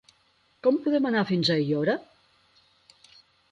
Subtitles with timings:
[0.67, 1.99] Com podem anar fins a Aiora?